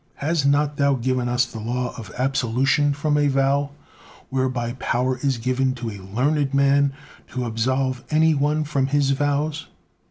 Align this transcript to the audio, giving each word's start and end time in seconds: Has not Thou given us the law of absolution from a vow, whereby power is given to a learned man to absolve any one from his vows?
Has 0.15 0.47
not 0.47 0.77
Thou 0.77 0.95
given 0.95 1.29
us 1.29 1.45
the 1.45 1.59
law 1.59 1.93
of 1.95 2.11
absolution 2.17 2.91
from 2.91 3.19
a 3.19 3.27
vow, 3.27 3.69
whereby 4.31 4.73
power 4.79 5.19
is 5.21 5.37
given 5.37 5.75
to 5.75 5.91
a 5.91 6.01
learned 6.01 6.55
man 6.55 6.93
to 7.33 7.45
absolve 7.45 8.03
any 8.09 8.33
one 8.33 8.63
from 8.63 8.87
his 8.87 9.11
vows? 9.11 9.67